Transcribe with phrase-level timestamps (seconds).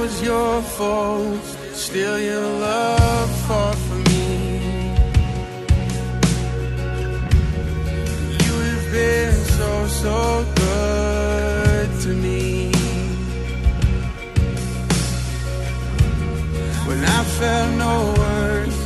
[0.00, 4.26] Was your fault, still your love fought for me.
[8.44, 12.72] You have been so, so good to me.
[16.86, 18.78] When I felt no worth,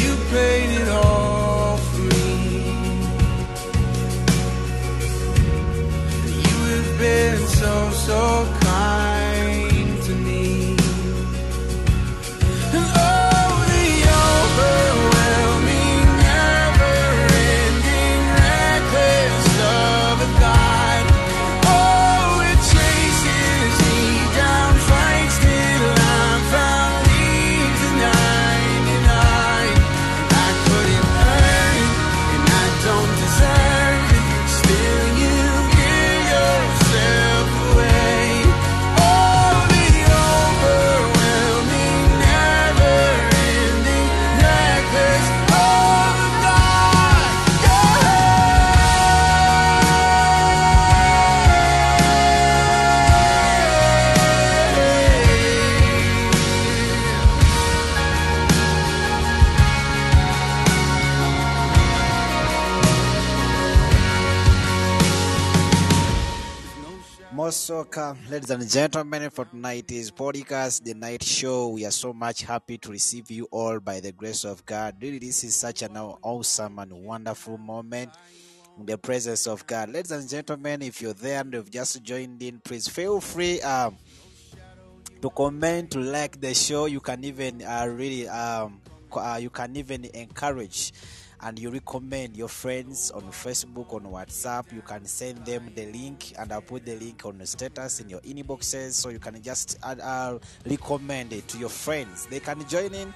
[0.00, 2.26] you paid it all for me.
[6.48, 8.53] You have been so, so
[67.66, 71.68] Welcome, ladies and gentlemen, for tonight is podcast, the night show.
[71.68, 74.96] We are so much happy to receive you all by the grace of God.
[75.00, 78.10] Really, this is such an awesome and wonderful moment
[78.78, 79.88] in the presence of God.
[79.88, 83.96] Ladies and gentlemen, if you're there and you've just joined in, please feel free um,
[85.22, 86.84] to comment, to like the show.
[86.84, 90.92] You can even uh, really, um, uh, you can even encourage
[91.44, 94.72] and you recommend your friends on Facebook, on WhatsApp.
[94.72, 98.08] You can send them the link, and I'll put the link on the status in
[98.08, 102.26] your inboxes, so you can just add, uh, recommend it to your friends.
[102.26, 103.12] They can join in,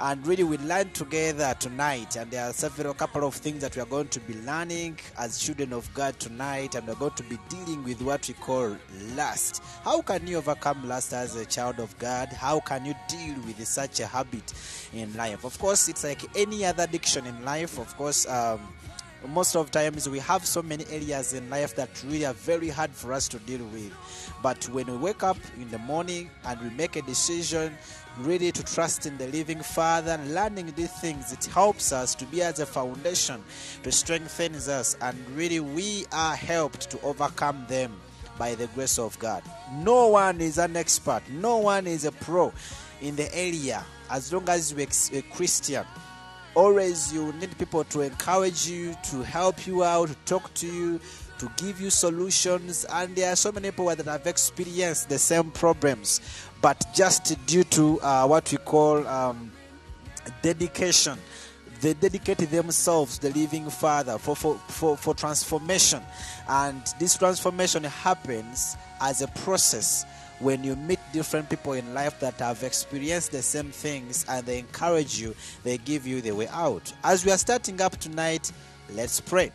[0.00, 2.14] and really we learn together tonight.
[2.14, 5.40] And there are several couple of things that we are going to be learning as
[5.40, 8.76] children of God tonight, and we're going to be dealing with what we call
[9.16, 9.60] lust.
[9.82, 12.28] How can you overcome lust as a child of God?
[12.28, 14.52] How can you deal with such a habit
[14.92, 15.44] in life?
[15.44, 17.71] Of course, it's like any other addiction in life.
[17.78, 18.60] Of course, um,
[19.28, 22.90] most of times we have so many areas in life that really are very hard
[22.90, 23.92] for us to deal with.
[24.42, 27.72] But when we wake up in the morning and we make a decision
[28.20, 32.42] really to trust in the living Father, learning these things, it helps us to be
[32.42, 33.42] as a foundation
[33.82, 37.92] to strengthen us, and really we are helped to overcome them
[38.38, 39.42] by the grace of God.
[39.76, 42.52] No one is an expert, no one is a pro
[43.00, 45.84] in the area as long as you're a Christian
[46.54, 51.00] always you need people to encourage you to help you out to talk to you
[51.38, 52.86] to give you solutions.
[52.92, 56.20] And there are so many people that have experienced the same problems
[56.62, 59.50] but just due to uh, what we call um,
[60.40, 61.18] dedication.
[61.80, 66.00] They dedicate themselves the living father for, for, for, for transformation.
[66.48, 70.06] And this transformation happens as a process
[70.42, 74.58] when you meet different people in life that have experienced the same things and they
[74.58, 76.92] encourage you, they give you the way out.
[77.04, 78.50] As we are starting up tonight,
[78.90, 79.52] let's pray.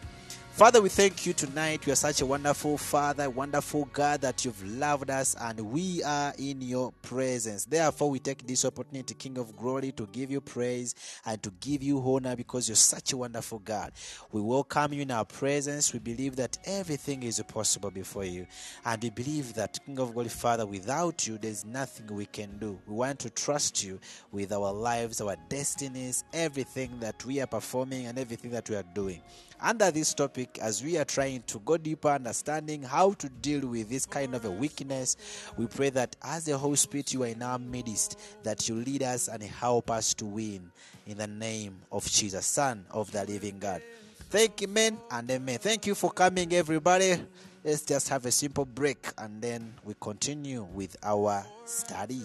[0.57, 1.85] Father, we thank you tonight.
[1.85, 6.33] You are such a wonderful Father, wonderful God that you've loved us, and we are
[6.39, 7.65] in your presence.
[7.65, 10.95] Therefore, we take this opportunity, King of Glory, to give you praise
[11.27, 13.91] and to give you honor because you're such a wonderful God.
[14.31, 15.93] We welcome you in our presence.
[15.93, 18.47] We believe that everything is possible before you,
[18.83, 22.79] and we believe that, King of Glory, Father, without you, there's nothing we can do.
[22.87, 23.99] We want to trust you
[24.31, 28.85] with our lives, our destinies, everything that we are performing, and everything that we are
[28.95, 29.21] doing
[29.61, 33.89] under this topic as we are trying to go deeper understanding how to deal with
[33.89, 35.17] this kind of a weakness
[35.57, 39.03] we pray that as the holy spirit you are in our midst that you lead
[39.03, 40.71] us and help us to win
[41.05, 43.81] in the name of jesus son of the living god.
[44.29, 45.59] Thank you men and amen.
[45.59, 47.15] Thank you for coming everybody.
[47.63, 52.23] Let's just have a simple break and then we continue with our study.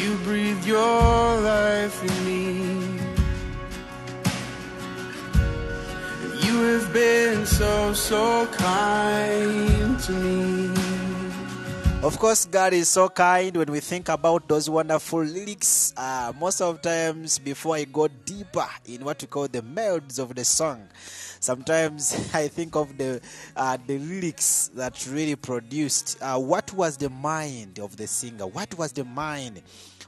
[0.00, 0.80] You breathe your
[1.40, 3.03] life in me.
[6.54, 10.70] You have been so, so kind to me.
[12.00, 15.92] Of course, God is so kind when we think about those wonderful lyrics.
[15.96, 20.32] Uh, most of times, before I go deeper in what we call the melodies of
[20.32, 20.86] the song,
[21.40, 23.20] sometimes I think of the
[23.56, 26.18] uh, the lyrics that really produced.
[26.22, 28.46] Uh, what was the mind of the singer?
[28.46, 29.60] What was the mind?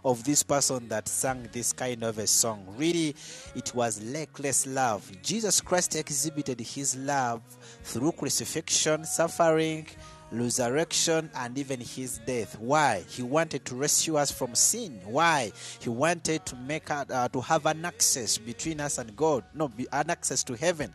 [0.07, 2.65] Of this person that sang this kind of a song.
[2.79, 3.17] Really,
[3.57, 5.11] it was reckless love.
[5.21, 7.43] Jesus Christ exhibited his love
[7.83, 9.89] through crucifixion, suffering,
[10.31, 12.57] resurrection and even his death.
[12.59, 13.05] Why?
[13.09, 15.01] He wanted to rescue us from sin.
[15.05, 15.53] Why?
[15.81, 19.45] He wanted to make uh, to have an access between us and god.
[19.55, 20.93] No an access to heaven.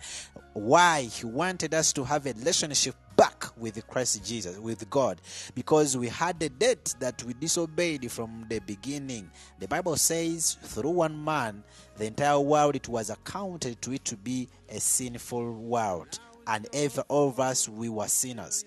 [0.54, 1.04] Why?
[1.04, 2.96] He wanted us to have a relationship
[3.62, 5.22] with christ jesus with god
[5.56, 9.30] because we had a debt that we disobeyed from the beginning
[9.60, 11.64] the bible says through one man
[11.98, 17.04] the entire world it was accounted to it to be a sinful world and ever
[17.08, 18.66] all of us we were sinners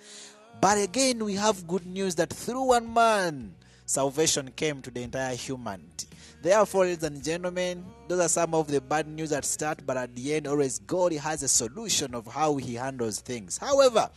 [0.60, 3.54] but again, we have good news that through one man,
[3.86, 6.08] salvation came to the entire humanity.
[6.42, 10.14] Therefore, ladies and gentlemen, those are some of the bad news at start, but at
[10.14, 13.58] the end, always God has a solution of how He handles things.
[13.58, 14.10] However,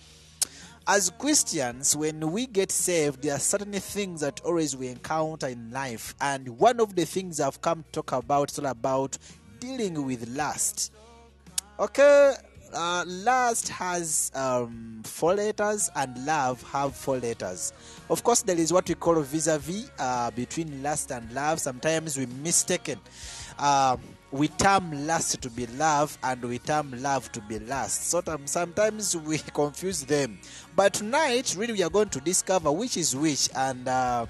[0.87, 5.69] as Christians, when we get saved, there are certain things that always we encounter in
[5.71, 9.17] life, and one of the things I've come to talk about is all about
[9.59, 10.93] dealing with lust.
[11.77, 12.35] Okay,
[12.73, 17.73] uh, lust has um, four letters and love have four letters.
[18.09, 21.59] Of course, there is what we call vis-a-vis uh, between lust and love.
[21.59, 22.99] Sometimes we mistaken.
[24.31, 28.09] We term lust to be love and we term love to be lust.
[28.09, 30.39] So sometimes we confuse them.
[30.75, 33.87] But tonight, really, we are going to discover which is which and.
[33.87, 34.25] Uh,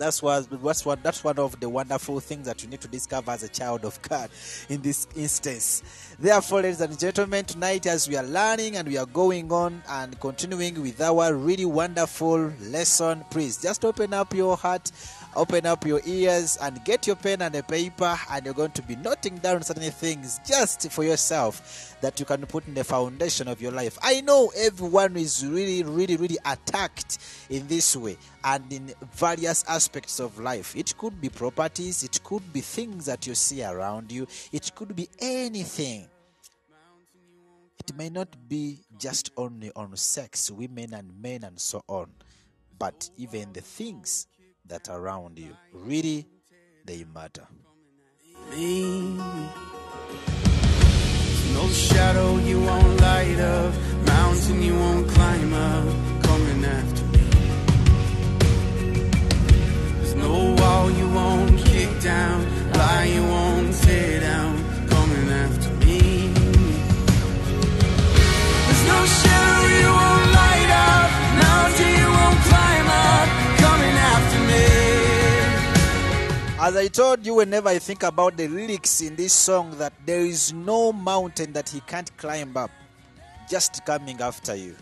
[0.00, 3.32] that's what that's what that's one of the wonderful things that you need to discover
[3.32, 4.30] as a child of God
[4.70, 5.82] in this instance.
[6.18, 10.18] Therefore, ladies and gentlemen, tonight as we are learning and we are going on and
[10.18, 14.90] continuing with our really wonderful lesson, please just open up your heart,
[15.36, 18.82] open up your ears, and get your pen and a paper, and you're going to
[18.82, 23.48] be noting down certain things just for yourself that you can put in the foundation
[23.48, 23.98] of your life.
[24.02, 27.18] I know everyone is really, really, really attacked
[27.50, 30.74] in this way and in various aspects of life.
[30.76, 34.96] It could be properties, it could be things that you see around you, it could
[34.96, 36.06] be anything.
[37.78, 42.10] It may not be just only on sex, women and men, and so on,
[42.78, 44.26] but even the things
[44.70, 46.26] that are around you really
[46.84, 47.46] they matter.
[51.54, 53.74] no shadow you won't light up,
[54.06, 55.86] mountain you won't climb up,
[56.22, 57.26] coming after me.
[59.96, 62.38] There's no wall you won't kick down,
[62.72, 63.74] lie you won't
[64.20, 64.52] down,
[64.88, 65.98] coming after me.
[68.66, 70.09] There's no shadow you won't
[76.70, 80.20] As I told you, whenever I think about the lyrics in this song, that there
[80.20, 82.70] is no mountain that he can't climb up,
[83.48, 84.76] just coming after you.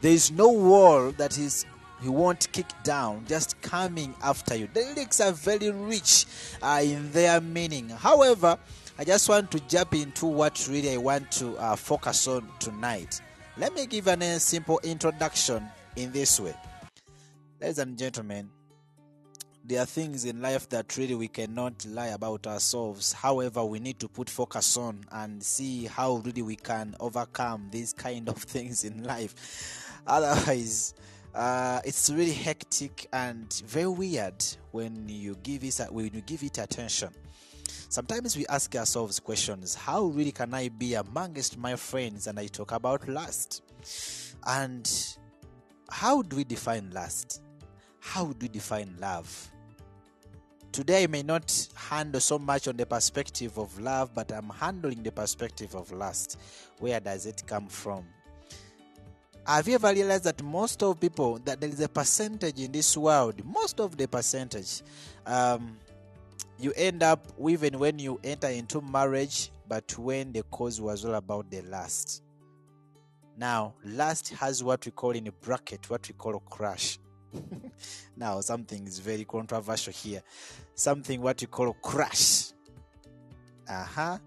[0.00, 4.70] There is no wall that he won't kick down, just coming after you.
[4.72, 6.24] The lyrics are very rich
[6.62, 7.90] uh, in their meaning.
[7.90, 8.58] However,
[8.98, 13.20] I just want to jump into what really I want to uh, focus on tonight.
[13.58, 16.54] Let me give an, a simple introduction in this way.
[17.60, 18.48] Ladies and gentlemen,
[19.70, 23.12] there are things in life that really we cannot lie about ourselves.
[23.12, 27.92] However, we need to put focus on and see how really we can overcome these
[27.92, 30.02] kind of things in life.
[30.08, 30.94] Otherwise,
[31.36, 36.58] uh, it's really hectic and very weird when you give it when you give it
[36.58, 37.10] attention.
[37.88, 42.48] Sometimes we ask ourselves questions how really can I be amongst my friends and I
[42.48, 43.62] talk about lust?
[44.44, 44.90] And
[45.88, 47.40] how do we define lust?
[48.00, 49.52] How do we define love?
[50.72, 55.02] Today, I may not handle so much on the perspective of love, but I'm handling
[55.02, 56.38] the perspective of lust.
[56.78, 58.04] Where does it come from?
[59.46, 62.96] Have you ever realized that most of people, that there is a percentage in this
[62.96, 64.82] world, most of the percentage,
[65.26, 65.76] um,
[66.60, 71.14] you end up even when you enter into marriage, but when the cause was all
[71.14, 72.22] about the lust.
[73.36, 76.98] Now, lust has what we call in a bracket, what we call a crush.
[78.16, 80.22] now, something is very controversial here.
[80.74, 82.52] Something what you call crush.
[83.68, 84.18] Uh huh.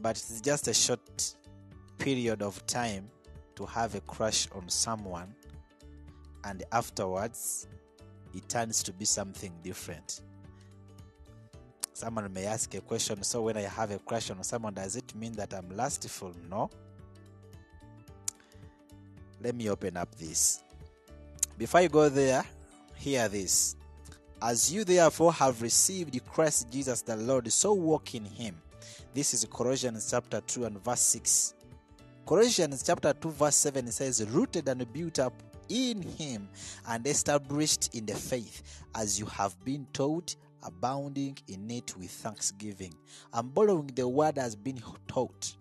[0.00, 1.34] But it's just a short
[1.98, 3.08] period of time
[3.56, 5.34] to have a crush on someone,
[6.44, 7.66] and afterwards,
[8.34, 10.20] it turns to be something different.
[11.92, 15.14] Someone may ask a question so, when I have a crush on someone, does it
[15.14, 16.34] mean that I'm lustful?
[16.50, 16.68] No.
[19.40, 20.64] Let me open up this.
[21.56, 22.44] Before you go there,
[22.96, 23.76] hear this.
[24.42, 28.56] As you therefore have received Christ Jesus the Lord, so walk in him.
[29.14, 31.54] This is Colossians chapter 2 and verse 6.
[32.26, 35.32] Colossians chapter 2, verse 7 says, Rooted and built up
[35.68, 36.48] in him
[36.88, 40.34] and established in the faith, as you have been taught,
[40.64, 42.94] abounding in it with thanksgiving.
[43.32, 45.54] I'm borrowing the word has been taught.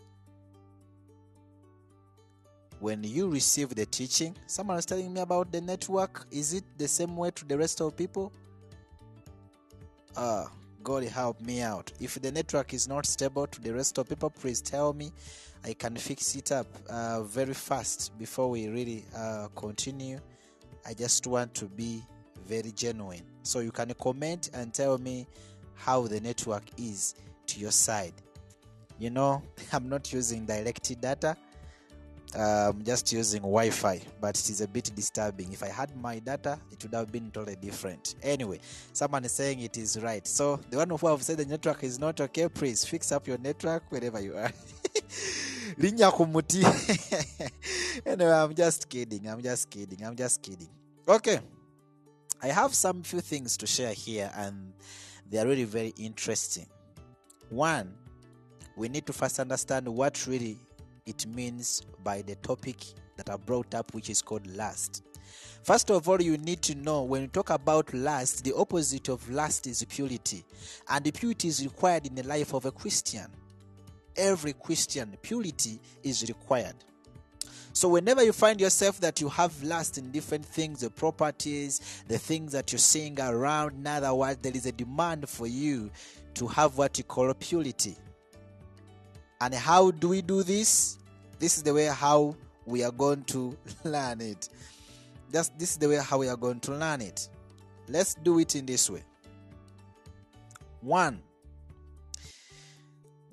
[2.84, 6.28] When you receive the teaching, someone is telling me about the network.
[6.32, 8.34] Is it the same way to the rest of people?
[10.18, 10.52] Ah,
[10.84, 11.94] God help me out.
[12.02, 15.14] If the network is not stable to the rest of people, please tell me.
[15.64, 20.20] I can fix it up uh, very fast before we really uh, continue.
[20.86, 22.04] I just want to be
[22.46, 23.24] very genuine.
[23.44, 25.26] So you can comment and tell me
[25.76, 27.16] how the network is
[27.48, 28.16] to your side.
[29.00, 31.38] You know, I'm not using direct data.
[32.36, 35.54] I'm just using Wi-Fi, but it is a bit disturbing.
[35.54, 38.16] If I had my data, it would have been totally different.
[38.24, 38.60] Anyway,
[38.92, 40.28] someone is saying it is right.
[40.28, 43.38] So the one who have said the network is not okay, please fix up your
[43.38, 44.52] network wherever you are.
[45.78, 46.12] Linya
[48.06, 49.28] anyway, I'm just kidding.
[49.28, 50.06] I'm just kidding.
[50.06, 50.70] I'm just kidding.
[51.08, 51.40] Okay.
[52.42, 54.74] I have some few things to share here, and
[55.30, 56.68] they are really very interesting.
[57.50, 57.94] One,
[58.76, 60.58] we need to first understand what really
[61.06, 62.78] it means by the topic
[63.18, 65.04] that I brought up, which is called lust.
[65.64, 69.30] First of all, you need to know when you talk about lust, the opposite of
[69.30, 70.44] lust is purity,
[70.90, 73.28] and the purity is required in the life of a Christian.
[74.16, 76.76] Every Christian, purity is required.
[77.76, 82.20] So, whenever you find yourself that you have lust in different things, the properties, the
[82.20, 85.90] things that you're seeing around, in other words, there is a demand for you
[86.36, 87.98] to have what you call purity.
[89.44, 90.98] And how do we do this?
[91.38, 92.34] This is the way how
[92.66, 94.48] we are going to learn it.
[95.30, 97.28] That's, this is the way how we are going to learn it.
[97.90, 99.04] Let's do it in this way.
[100.80, 101.22] One,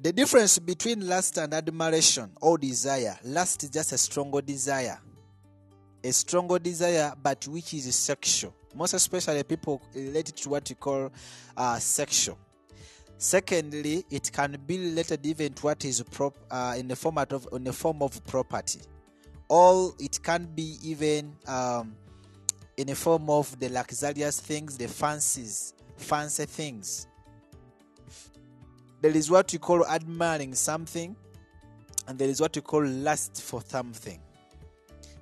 [0.00, 3.16] the difference between lust and admiration or desire.
[3.22, 4.98] Lust is just a stronger desire.
[6.02, 8.52] A stronger desire, but which is sexual.
[8.74, 11.12] Most especially, people relate it to what you call
[11.56, 12.36] uh, sexual.
[13.22, 17.46] Secondly, it can be related even to what is prop, uh, in the format of
[17.52, 18.80] in the form of property,
[19.46, 21.94] or it can be even um,
[22.78, 27.08] in the form of the luxurious things, the fancies, fancy things.
[29.02, 31.14] There is what you call admiring something,
[32.08, 34.18] and there is what you call lust for something.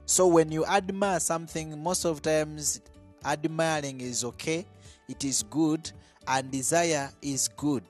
[0.06, 2.80] So when you admire something, most of times
[3.24, 4.64] admiring is okay,
[5.08, 5.90] it is good,
[6.28, 7.82] and desire is good.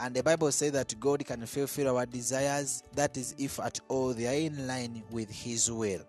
[0.00, 4.14] And the Bible says that God can fulfill our desires, that is, if at all
[4.14, 6.02] they are in line with His will.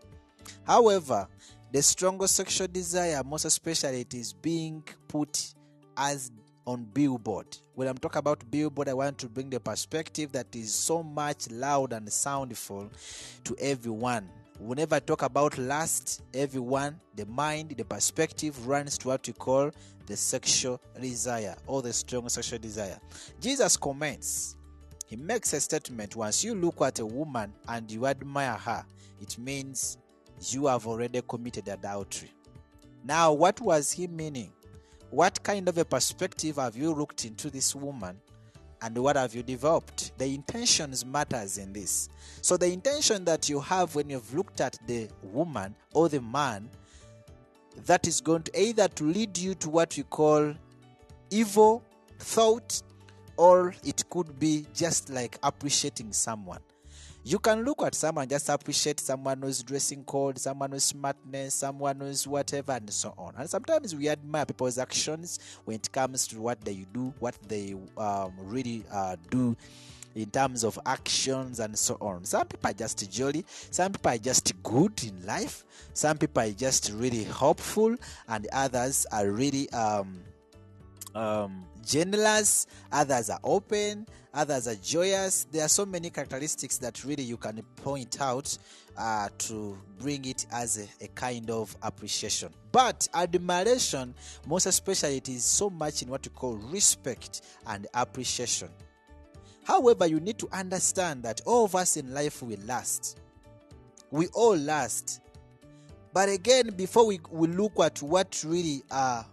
[0.66, 1.28] However,
[1.72, 5.54] the strongest sexual desire, most especially, it is being put
[5.98, 6.32] as
[6.66, 7.58] on billboard.
[7.76, 11.50] When I'm talking about billboard, I want to bring the perspective that is so much
[11.50, 12.90] loud and soundful
[13.44, 14.30] to everyone.
[14.60, 19.72] Whenever I talk about lust, everyone, the mind, the perspective runs to what we call
[20.06, 23.00] the sexual desire or the strong sexual desire.
[23.42, 24.56] Jesus comments,
[25.08, 28.86] he makes a statement once you look at a woman and you admire her,
[29.22, 29.98] it means
[30.50, 32.32] you have already committed adultery.
[33.04, 34.52] Now, what was he meaning?
[35.10, 38.20] What kind of a perspective have you looked into this woman
[38.84, 40.12] and what have you developed?
[40.18, 42.10] The intentions matters in this.
[42.42, 46.70] So the intention that you have when you've looked at the woman or the man
[47.86, 50.54] that is going to either to lead you to what we call
[51.32, 51.82] evil
[52.20, 52.84] thought
[53.38, 56.60] or it could be just like appreciating someone.
[57.26, 62.02] You can look at someone, just appreciate someone who's dressing code, someone who's smartness, someone
[62.02, 63.34] who's whatever, and so on.
[63.38, 67.76] And sometimes we admire people's actions when it comes to what they do, what they
[67.98, 69.56] um, really uh, do
[70.16, 72.26] in terms of actions and so on.
[72.26, 75.64] Some people are just jolly, some people are just good in life,
[75.94, 77.96] some people are just really hopeful,
[78.28, 80.20] and others are really um,
[81.16, 85.46] um, generous, others are open, others are joyous.
[85.52, 88.58] There are so many characteristics that really you can point out
[88.98, 92.50] uh, to bring it as a, a kind of appreciation.
[92.72, 94.14] But admiration,
[94.48, 98.70] most especially, it is so much in what we call respect and appreciation.
[99.64, 103.20] However, you need to understand that all of us in life will last.
[104.12, 105.22] We all last.
[106.14, 109.26] But again, before we, we look at what really are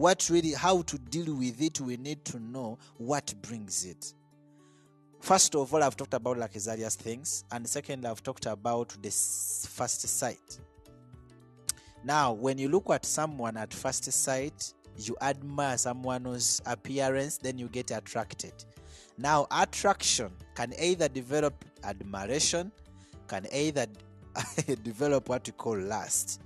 [0.00, 4.14] what really how to deal with it we need to know what brings it.
[5.20, 9.10] First of all i've talked about like various things and second i've talked about the
[9.10, 10.58] first sight.
[12.02, 17.68] Now when you look at someone at first sight you admire someone's appearance then you
[17.68, 18.54] get attracted.
[19.18, 22.72] Now attraction can either develop admiration
[23.28, 23.84] can either
[24.82, 26.40] develop what we call lust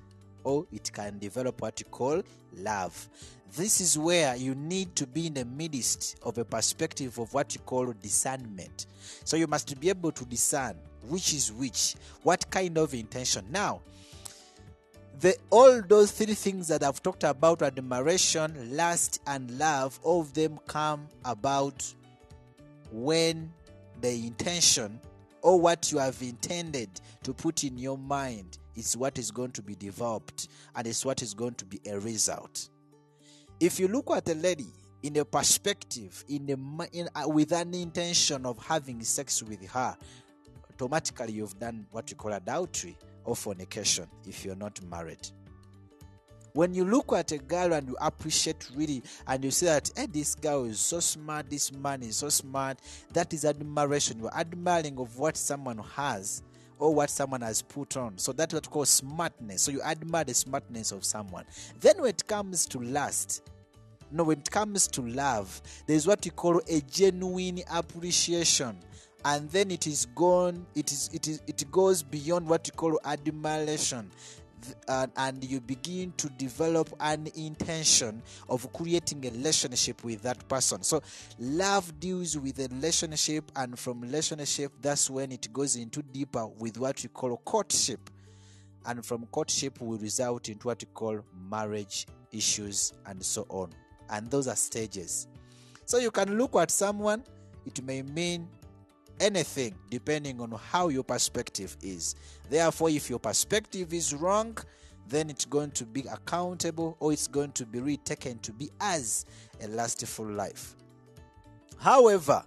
[0.45, 2.23] or it can develop what you call
[2.57, 3.09] love.
[3.57, 7.55] This is where you need to be in the midst of a perspective of what
[7.55, 8.87] you call discernment.
[9.25, 10.77] So you must be able to discern
[11.09, 13.45] which is which, what kind of intention.
[13.51, 13.83] Now,
[15.21, 20.35] the all those three things that I've talked about admiration, lust, and love, all of
[20.35, 21.85] them come about
[22.91, 23.52] when
[24.00, 25.00] the intention
[25.43, 26.89] or what you have intended
[27.23, 31.23] to put in your mind is what is going to be developed and is what
[31.23, 32.69] is going to be a result.
[33.60, 37.75] If you look at a lady in a perspective, in a in, uh, with an
[37.75, 39.97] intention of having sex with her,
[40.73, 45.28] automatically you've done what you call adultery or fornication if you're not married.
[46.54, 50.06] When you look at a girl and you appreciate really, and you say that, hey,
[50.06, 52.78] this girl is so smart, this man is so smart,
[53.13, 54.21] that is admiration.
[54.21, 56.43] You're admiring of what someone has
[56.84, 58.18] or what someone has put on.
[58.18, 59.62] So that's what we call smartness.
[59.62, 61.47] So you admire the smartness of someone.
[61.80, 63.49] Then when it comes to lust,
[64.10, 68.76] no, when it comes to love, there's what we call a genuine appreciation.
[69.25, 73.00] And then it is gone, it is it is it goes beyond what you call
[73.06, 74.10] admiration.
[74.89, 80.83] And, and you begin to develop an intention of creating a relationship with that person.
[80.83, 81.03] So,
[81.39, 86.79] love deals with a relationship, and from relationship, that's when it goes into deeper with
[86.79, 88.11] what we call courtship.
[88.87, 93.71] And from courtship will result into what we call marriage issues and so on.
[94.11, 95.27] And those are stages.
[95.87, 97.25] So you can look at someone
[97.67, 98.49] it may mean
[99.21, 102.15] anything depending on how your perspective is
[102.50, 104.57] therefore if your perspective is wrong
[105.09, 109.27] then it's going to be accountable or it's going to be retaken to be as
[109.63, 110.77] a lustful life
[111.85, 112.43] However,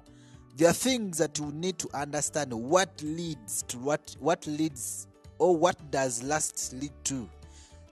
[0.56, 5.56] there are things that you need to understand what leads to what what leads or
[5.56, 7.30] what does lust lead to.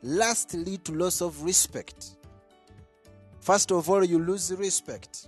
[0.02, 2.18] Lust lead to loss of respect.
[3.42, 5.28] First of all, you lose respect.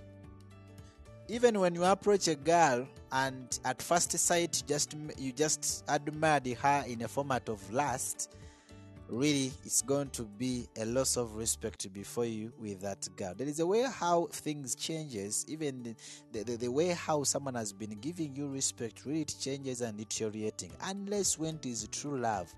[1.28, 6.84] Even when you approach a girl and at first sight just you just admired her
[6.86, 8.34] in a format of lust,
[9.08, 13.34] really it's going to be a loss of respect before you with that girl.
[13.36, 15.46] There is a way how things changes.
[15.48, 15.96] Even
[16.32, 20.72] the, the, the, way how someone has been giving you respect really changes and deteriorating.
[20.84, 22.54] Unless when it is true love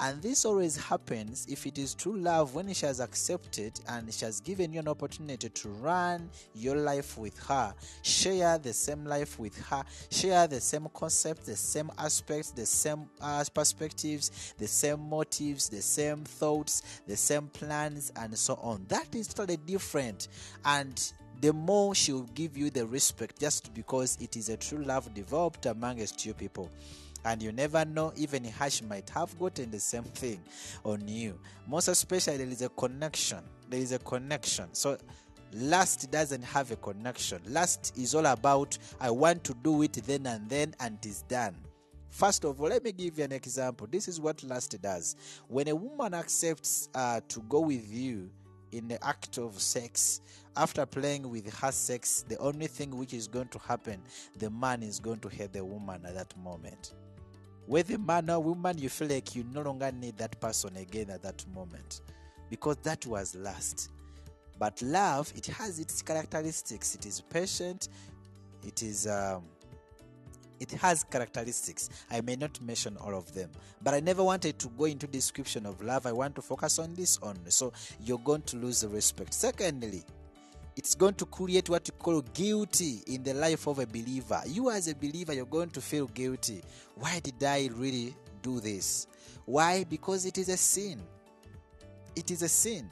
[0.00, 4.24] and this always happens if it is true love when she has accepted and she
[4.24, 9.38] has given you an opportunity to run your life with her, share the same life
[9.38, 15.00] with her, share the same concepts, the same aspects, the same uh, perspectives, the same
[15.08, 18.84] motives, the same thoughts, the same plans, and so on.
[18.88, 20.28] That is totally different.
[20.64, 24.82] And the more she will give you the respect just because it is a true
[24.82, 26.70] love developed amongst you people
[27.24, 30.42] and you never know even Hash might have gotten the same thing
[30.84, 31.38] on you.
[31.66, 33.38] Most especially there is a connection.
[33.68, 34.68] There is a connection.
[34.72, 34.98] So
[35.52, 37.40] lust doesn't have a connection.
[37.48, 41.22] Lust is all about I want to do it then and then and it is
[41.22, 41.56] done.
[42.10, 43.88] First of all, let me give you an example.
[43.90, 45.16] This is what lust does.
[45.48, 48.30] When a woman accepts uh, to go with you
[48.70, 50.20] in the act of sex,
[50.56, 54.00] after playing with her sex, the only thing which is going to happen,
[54.38, 56.94] the man is going to hate the woman at that moment
[57.66, 61.22] whether man or woman you feel like you no longer need that person again at
[61.22, 62.02] that moment
[62.50, 63.90] because that was lust
[64.58, 66.94] But love, it has its characteristics.
[66.94, 67.88] It is patient.
[68.64, 69.44] It is um,
[70.60, 71.90] it has characteristics.
[72.10, 73.50] I may not mention all of them,
[73.82, 76.06] but I never wanted to go into description of love.
[76.06, 77.50] I want to focus on this only.
[77.50, 79.34] So you're going to lose the respect.
[79.34, 80.04] Secondly,
[80.76, 84.40] it's going to create what you call guilty in the life of a believer.
[84.46, 86.62] You, as a believer, you're going to feel guilty.
[86.96, 89.06] Why did I really do this?
[89.44, 89.84] Why?
[89.84, 91.00] Because it is a sin.
[92.16, 92.90] It is a sin.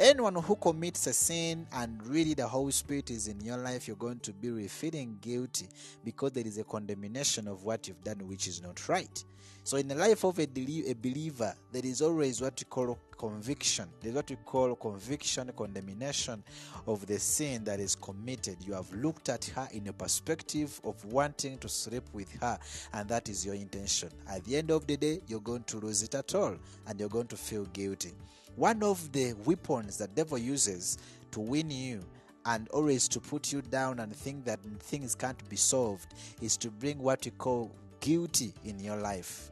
[0.00, 3.96] Anyone who commits a sin and really the Holy Spirit is in your life, you're
[3.96, 5.68] going to be feeling guilty
[6.04, 9.24] because there is a condemnation of what you've done which is not right.
[9.62, 13.88] So, in the life of a, a believer, there is always what you call conviction.
[14.00, 16.42] There's what we call conviction, condemnation
[16.88, 18.56] of the sin that is committed.
[18.66, 22.58] You have looked at her in a perspective of wanting to sleep with her,
[22.92, 24.10] and that is your intention.
[24.28, 26.56] At the end of the day, you're going to lose it at all,
[26.88, 28.12] and you're going to feel guilty.
[28.56, 30.98] One of the weapons that devil uses
[31.32, 32.00] to win you
[32.46, 36.70] and always to put you down and think that things can't be solved is to
[36.70, 39.50] bring what you call guilty in your life.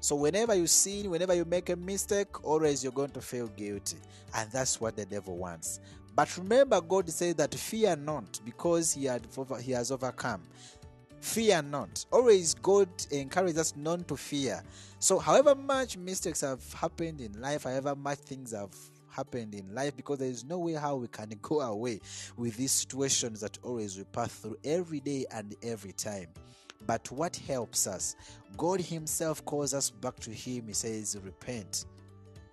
[0.00, 3.98] So whenever you sin, whenever you make a mistake, always you're going to feel guilty.
[4.34, 5.80] And that's what the devil wants.
[6.14, 9.26] But remember, God says that fear not, because he, had,
[9.60, 10.42] he has overcome.
[11.20, 12.04] Fear not.
[12.12, 14.62] Always God encourages us not to fear.
[14.98, 18.74] So, however much mistakes have happened in life, however much things have
[19.10, 22.00] happened in life, because there is no way how we can go away
[22.36, 26.28] with these situations that always we pass through every day and every time.
[26.86, 28.16] But what helps us?
[28.56, 30.68] God Himself calls us back to Him.
[30.68, 31.86] He says, Repent.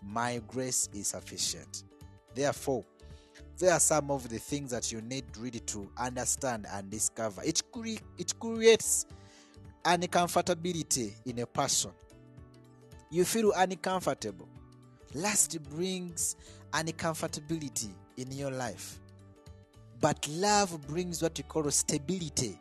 [0.02, 1.84] My grace is sufficient.
[2.34, 2.84] Therefore,
[3.60, 7.42] there are some of the things that you need really to understand and discover.
[7.44, 9.06] It, cre- it creates
[9.84, 11.92] uncomfortability in a person.
[13.12, 14.50] You feel uncomfortable.
[15.14, 16.36] Lust brings
[16.72, 19.00] uncomfortability in your life.
[20.02, 22.60] But love brings what you call stability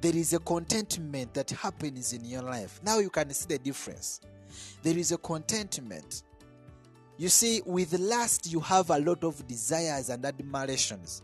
[0.00, 2.80] there is a contentment that happens in your life.
[2.84, 4.20] Now you can see the difference.
[4.82, 6.22] There is a contentment.
[7.18, 11.22] You see, with lust, you have a lot of desires and admirations.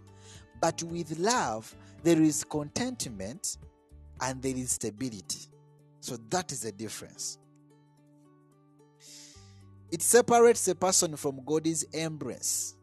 [0.61, 3.59] But with love, there is contentment
[4.21, 5.49] and there is stability.
[6.01, 7.39] So that is the difference.
[9.91, 12.75] It separates a person from God's embrace.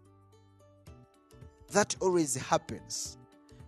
[1.73, 3.17] That always happens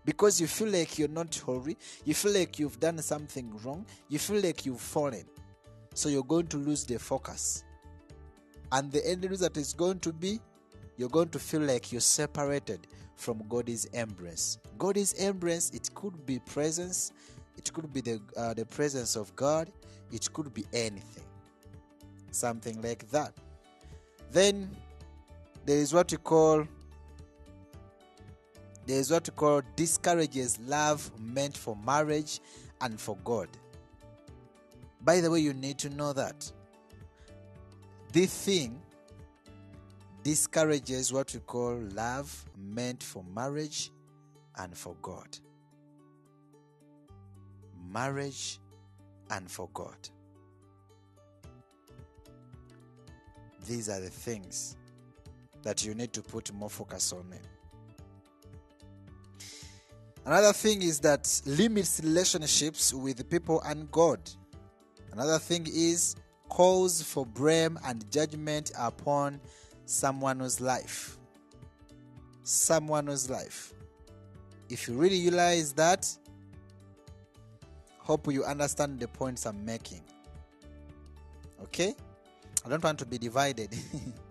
[0.05, 4.19] because you feel like you're not holy, you feel like you've done something wrong, you
[4.19, 5.25] feel like you've fallen.
[5.93, 7.63] So you're going to lose the focus.
[8.73, 10.39] And the end result is going to be
[10.97, 14.57] you're going to feel like you're separated from God's embrace.
[14.77, 17.11] God's embrace, it could be presence,
[17.57, 19.71] it could be the, uh, the presence of God,
[20.11, 21.23] it could be anything.
[22.31, 23.33] Something like that.
[24.31, 24.69] Then
[25.65, 26.67] there is what you call
[28.85, 32.41] there is what we call discourages love meant for marriage
[32.81, 33.47] and for God.
[35.01, 36.51] By the way, you need to know that
[38.13, 38.79] this thing
[40.23, 43.91] discourages what we call love meant for marriage
[44.59, 45.27] and for God.
[47.91, 48.59] Marriage
[49.31, 49.97] and for God.
[53.67, 54.77] These are the things
[55.63, 57.25] that you need to put more focus on.
[60.25, 64.19] Another thing is that limits relationships with people and God.
[65.11, 66.15] Another thing is
[66.53, 69.41] calls for blame and judgment upon
[69.85, 71.17] someone's life.
[72.43, 73.73] Someone's life.
[74.69, 76.07] If you really realize that,
[77.97, 80.01] hope you understand the points I'm making.
[81.63, 81.95] Okay?
[82.63, 83.75] I don't want to be divided.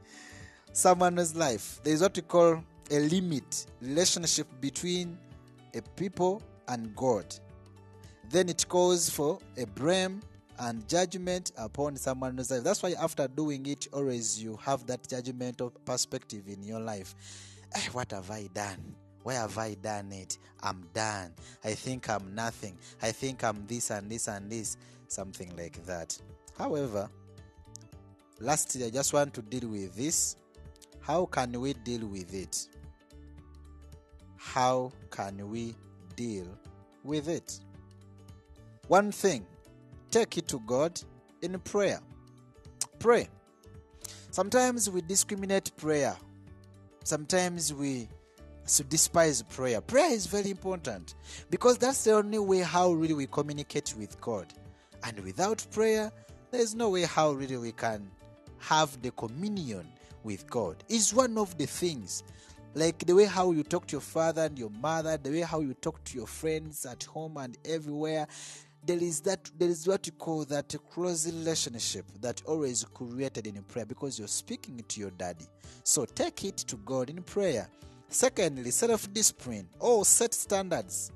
[0.73, 1.81] someone's life.
[1.83, 5.19] There is what we call a limit relationship between
[5.75, 7.35] a people and God.
[8.31, 10.21] Then it calls for a blame
[10.59, 12.63] and judgment upon someone's life.
[12.63, 17.15] That's why after doing it, always you have that judgmental perspective in your life.
[17.75, 18.95] Hey, what have I done?
[19.23, 20.39] Why have I done it?
[20.63, 21.33] I'm done.
[21.65, 22.77] I think I'm nothing.
[23.01, 24.77] I think I'm this and this and this.
[25.09, 26.19] Something like that.
[26.59, 27.09] However,
[28.41, 30.37] lastly, I just want to deal with this.
[31.01, 32.67] How can we deal with it?
[34.43, 35.75] how can we
[36.17, 36.47] deal
[37.05, 37.61] with it?
[38.89, 39.47] One thing,
[40.13, 41.01] take it to God
[41.41, 41.99] in prayer.
[42.99, 43.29] Pray.
[44.31, 46.17] Sometimes we discriminate prayer.
[47.03, 48.09] Sometimes we
[48.89, 49.81] despise prayer.
[49.81, 51.15] Prayer is very important
[51.51, 54.53] because that's the only way how really we communicate with God.
[55.03, 56.13] And without prayer,
[56.51, 58.09] there is no way how really we can
[58.59, 59.89] have the communion
[60.23, 60.85] with God.
[60.89, 62.23] It's one of the things
[62.75, 65.61] like the way how you talk to your father and your mother the way how
[65.61, 68.27] you talk to your friends at home and everywhere
[68.85, 73.63] there is that there is what you call that close relationship that always created in
[73.65, 75.47] prayer because you're speaking to your daddy.
[75.85, 77.69] So take it to god in prayer.
[78.09, 81.13] Secondly self-discipline or set standards.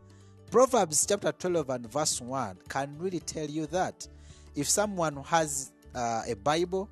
[0.51, 4.07] Proverbs chapter 12 and verse 1 can really tell you that.
[4.55, 6.89] If someone has uh, a bible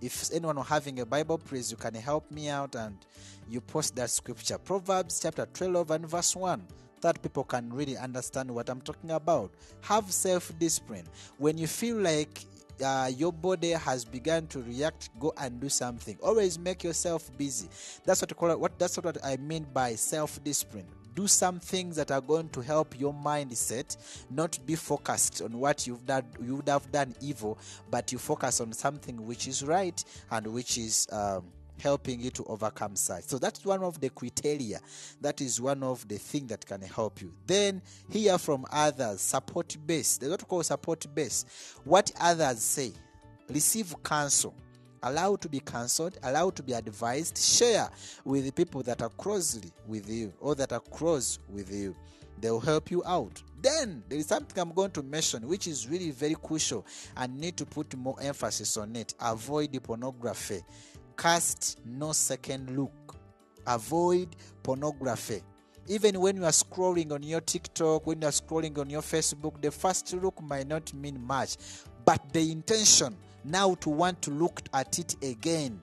[0.00, 2.96] if anyone having a bible please you can help me out and
[3.48, 4.58] you post that scripture.
[4.58, 6.62] Proverbs chapter 12 and verse 1
[7.04, 9.52] that people can really understand what i'm talking about.
[9.82, 11.04] Have self-discipline.
[11.38, 12.40] When you feel like
[12.82, 16.16] uh, your body has begun to react go and do something.
[16.22, 17.68] Always make yourself busy.
[18.04, 20.86] That's what call what that's what i mean by self-discipline.
[21.14, 23.96] Do some things that are going to help your mindset
[24.30, 27.58] not be focused on what you've done you would have done evil
[27.90, 31.44] but you focus on something which is right and which is um,
[31.80, 34.80] helping you to overcome such so that's one of the criteria.
[35.20, 37.32] That is one of the things that can help you.
[37.46, 39.20] Then hear from others.
[39.20, 40.18] Support base.
[40.22, 41.44] What we call support base.
[41.84, 42.92] What others say.
[43.48, 44.54] Receive counsel.
[45.02, 46.18] Allow to be counseled.
[46.22, 47.38] Allow to be advised.
[47.38, 47.88] Share
[48.24, 51.96] with the people that are closely with you or that are close with you.
[52.40, 53.42] They'll help you out.
[53.62, 56.86] Then there is something i'm going to mention which is really very crucial.
[57.16, 59.14] And need to put more emphasis on it.
[59.20, 60.62] Avoid pornography
[61.16, 63.16] cast no second look.
[63.66, 65.42] Avoid pornography.
[65.86, 69.60] Even when you are scrolling on your tiktok when you are scrolling on your facebook
[69.60, 71.56] the first look might not mean much
[72.06, 75.78] but the intention now to want to look at it again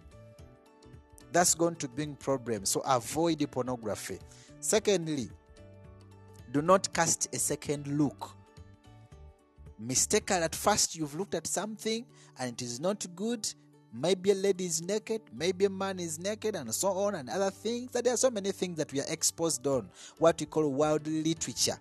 [1.32, 2.70] that's going to bring problems.
[2.70, 4.20] So avoid the pornography.
[4.60, 5.30] Secondly
[6.52, 8.32] do not cast a second look.
[9.80, 12.06] Mistaken at first you've looked at something
[12.40, 13.48] and it is not good
[13.94, 17.50] maybe a lady is naked maybe a man is naked and so on and other
[17.50, 17.92] things.
[17.92, 21.08] That there are so many things that we are exposed on what we call world
[21.08, 21.78] literature.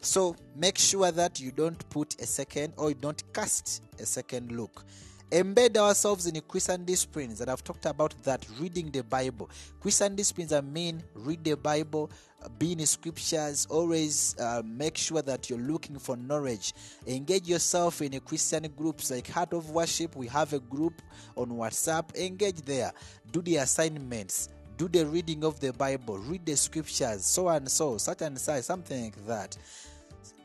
[0.00, 4.52] So make sure that you don't put a second or you don't cast a second
[4.52, 4.84] look
[5.30, 9.50] embed ourselves in christian disciplines and i've talked about that reading the bible.
[9.80, 12.10] Christian disciplines i mean read the bible
[12.44, 16.74] uh, be in scriptures always uh, make sure that you're looking for knowledge.
[17.06, 20.14] Engage yourself in a christian groups like heart of worship.
[20.14, 21.00] We have a group
[21.34, 22.14] on whatsapp.
[22.14, 22.92] Engage there.
[23.32, 24.50] Do the assignments.
[24.76, 26.18] Do the reading of the bible.
[26.18, 27.24] Read the scriptures.
[27.24, 29.56] So and so such and such something like that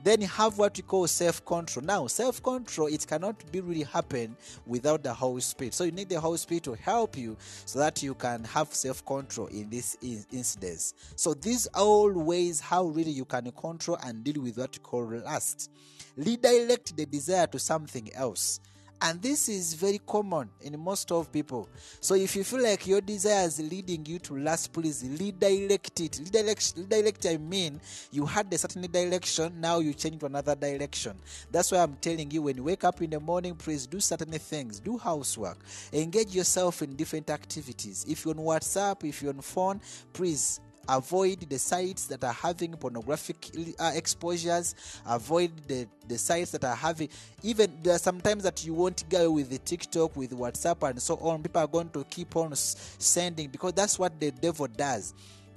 [0.03, 1.85] then you have what we call self-control.
[1.85, 4.35] Now self-control it cannot be really happen
[4.65, 5.73] without the holy spirit.
[5.73, 9.47] So you need the holy spirit to help you so that you can have self-control
[9.47, 14.23] in this in- incidents so these are all ways how really you can control and
[14.23, 15.69] deal with what we call lust.
[16.17, 18.59] Redirect the desire to something else
[19.01, 21.67] and this is very common in most of people.
[21.99, 26.19] So if you feel like your desire is leading you to lust please redirect it.
[26.23, 27.79] Redirect, redirect i mean
[28.11, 31.17] you had a certain direction now you change to another direction.
[31.51, 34.31] That's why i'm telling you when you wake up in the morning please do certain
[34.31, 34.79] things.
[34.79, 35.57] Do housework.
[35.91, 38.05] Engage yourself in different activities.
[38.07, 39.81] If you're on whatsapp if you're on phone
[40.13, 44.75] please avoid the sites that are having pornographic uh, exposures
[45.07, 47.07] avoid the, the sites that are having
[47.43, 51.15] even there are sometimes that you won't go with the tiktok with whatsapp and so
[51.17, 51.41] on.
[51.41, 55.13] People are going to keep on sending because that's what the devil does.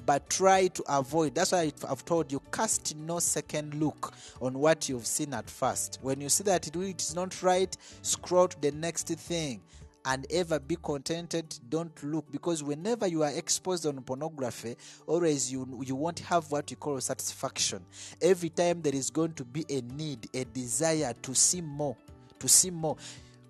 [0.07, 4.89] But try to avoid that's why i've told you cast no second look on what
[4.89, 5.99] you've seen at first.
[6.03, 9.63] When you see that it is not right scroll to the next thing
[10.07, 12.31] and ever be contented don't look.
[12.31, 17.01] Because whenever you are exposed on pornography always you you won't have what you call
[17.01, 17.85] satisfaction.
[18.21, 21.97] Every time there is going to be a need a desire to see more
[22.39, 22.97] to see more.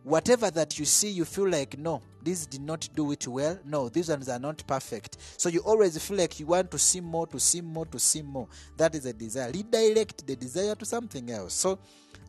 [0.04, 3.58] Whatever that you see you feel like no this did not do it well.
[3.64, 5.18] No these ones are not perfect.
[5.36, 8.22] So you always feel like you want to see more to see more to see
[8.22, 8.48] more.
[8.76, 9.50] That is a desire.
[9.50, 11.54] Redirect the desire to something else.
[11.54, 11.78] So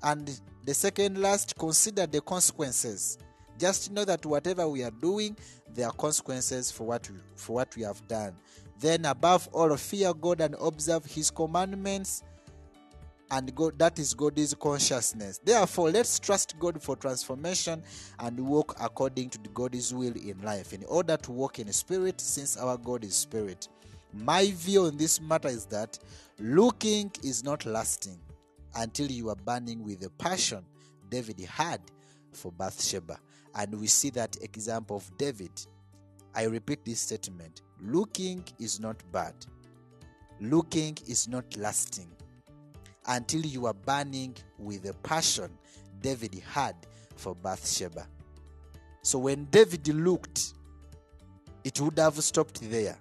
[0.03, 3.17] and the second last consider the consequences
[3.58, 5.36] just know that whatever we are doing
[5.74, 8.34] there are consequences for what we, for what we have done
[8.80, 12.24] then above all fear god and observe his commandments
[13.32, 15.39] and God, that is God's consciousness.
[15.44, 17.82] Therefore, let's trust God for transformation
[18.20, 22.58] and walk according to God's will in life in order to walk in spirit, since
[22.58, 23.68] our God is spirit.
[24.13, 26.00] My view on this matter is that
[26.39, 28.20] looking is not lasting
[28.76, 30.63] until you are burning with the passion
[31.10, 31.82] David had
[32.32, 33.20] for Bathsheba.
[33.56, 35.52] And we see that example of David.
[36.34, 39.34] I repeat this statement looking is not bad,
[40.41, 42.12] looking is not lasting
[43.08, 45.50] until you are burning with the passion
[46.02, 46.76] David had
[47.15, 48.08] for Bathsheba.
[49.02, 50.54] So when David looked,
[51.63, 52.98] it would have stopped there.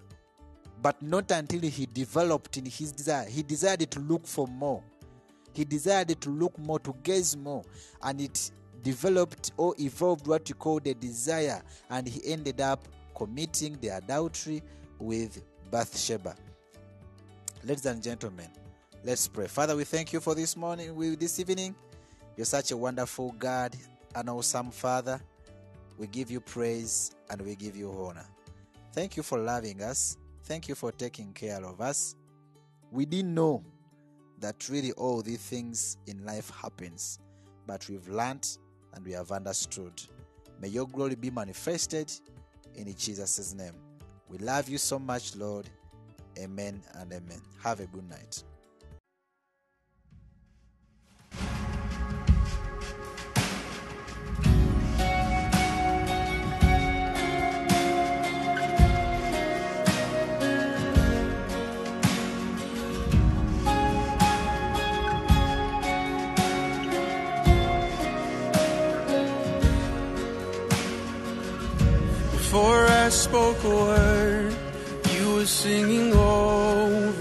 [0.85, 3.27] but not until he developed in his desire.
[3.27, 4.83] He desired to look for more.
[5.51, 7.63] He desired to look more, to gaze more,
[8.03, 8.51] and it
[8.85, 14.61] developed or evolved what you call the desire, and he ended up committing the adultery
[14.99, 16.35] with Bathsheba.
[17.63, 18.47] Ladies and gentlemen,
[19.03, 19.47] let's pray.
[19.47, 21.73] Father, we thank you for this morning, this evening.
[22.37, 23.75] You're such a wonderful God,
[24.13, 25.19] an awesome Father.
[25.97, 28.27] We give you praise and we give you honor.
[28.93, 30.17] Thank you for loving us.
[30.43, 32.15] Thank you for taking care of us.
[32.91, 33.63] We didn't know
[34.41, 37.17] that really all these things in life happens,
[37.65, 38.47] but we've learned
[38.95, 40.01] and we have understood.
[40.59, 42.11] May your glory be manifested
[42.75, 43.73] in Jesus' name.
[44.27, 45.69] We love you so much, Lord.
[46.39, 47.41] Amen and amen.
[47.63, 48.43] Have a good night.
[73.05, 74.55] I spoke a word,
[75.13, 77.15] you were singing over